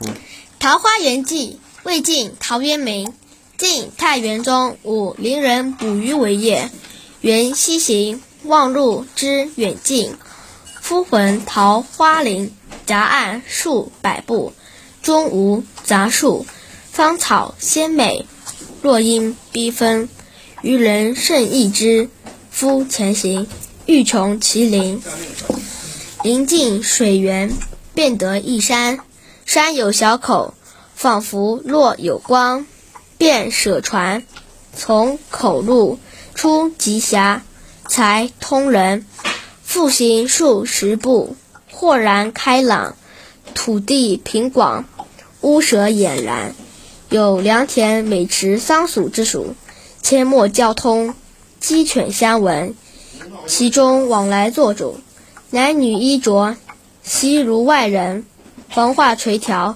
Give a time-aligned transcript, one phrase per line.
[0.58, 3.12] 《桃花源记》魏晋陶渊明。
[3.58, 6.70] 晋太元中，武陵人捕鱼为业。
[7.20, 10.14] 缘溪行，忘路之远近。
[10.82, 12.54] 忽闻桃花林，
[12.86, 14.54] 夹岸数百步，
[15.02, 16.46] 中无杂树，
[16.90, 18.24] 芳草鲜美，
[18.80, 20.08] 落英缤纷。
[20.62, 22.08] 渔人甚异之。
[22.50, 23.46] 夫前行，
[23.84, 25.02] 欲穷其林。
[26.22, 27.52] 临近水源，
[27.92, 29.00] 便得一山，
[29.52, 30.54] 山有小口，
[30.94, 32.68] 仿佛若有光。
[33.18, 34.22] 便舍船，
[34.76, 35.98] 从口入，
[36.36, 37.42] 出极狭，
[37.88, 39.04] 才通人。
[39.64, 41.34] 复行数十步，
[41.68, 42.94] 豁然开朗，
[43.52, 44.84] 土地平广，
[45.40, 46.54] 屋舍俨然，
[47.08, 49.56] 有良田、美池、桑树之属，
[50.00, 51.16] 阡陌交通，
[51.58, 52.76] 鸡犬相闻。
[53.48, 55.00] 其中往来作主。
[55.50, 56.54] 男女衣着，
[57.02, 58.24] 悉如外人，
[58.72, 59.74] 黄花垂髫，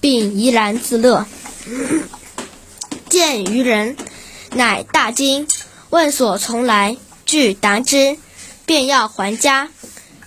[0.00, 1.26] 并怡然自乐。
[3.08, 3.96] 见渔人，
[4.52, 5.48] 乃大惊，
[5.88, 8.18] 问所从来，具答之，
[8.66, 9.70] 便要还家。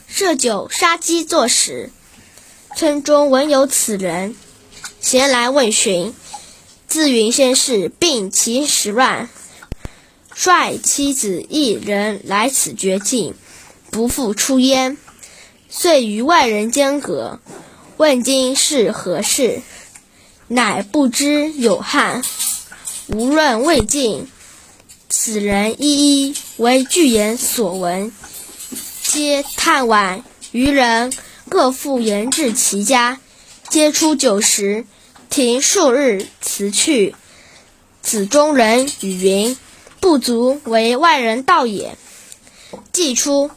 [0.08, 1.92] 设酒杀鸡作食。
[2.76, 4.36] 村中闻有此人，
[5.00, 6.14] 咸来问询，
[6.88, 9.30] 自云先是病其时乱，
[10.34, 13.36] 率妻子一人来此绝境。
[13.92, 14.98] 不复出焉，
[15.70, 17.40] 遂与外人间隔。
[18.00, 19.62] 问今是何事，
[20.48, 22.22] 乃不知有汉。
[23.08, 24.26] 无论魏晋，
[25.10, 28.14] 此人一一为具言所闻，
[29.04, 30.22] 皆叹惋。
[30.54, 31.12] 余人
[31.50, 33.20] 各复言至其家，
[33.68, 34.86] 皆出酒食，
[35.30, 37.14] 停数日，辞去。
[38.02, 39.58] 子中人语云
[40.00, 41.98] ：“不足为外人道也。”
[42.94, 43.52] 既出。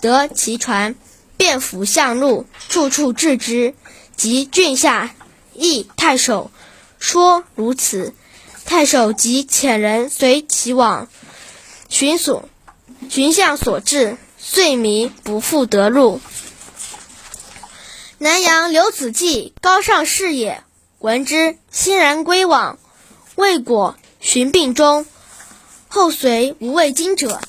[0.00, 0.94] 得其船，
[1.40, 3.74] 便扶向路，处处置之。
[4.14, 5.14] 及郡下，
[5.56, 6.50] 诣太守，
[6.98, 8.12] 说如此。
[8.66, 11.08] 太守即遣人随其往，
[11.88, 12.46] 寻所，
[13.08, 16.20] 寻向所至，遂迷不复得路。
[18.18, 20.62] 南阳刘子骥高尚士也，
[20.98, 22.78] 闻之，欣然归往。
[23.36, 25.06] 未果，寻病终，
[25.88, 27.40] 后随无未经者。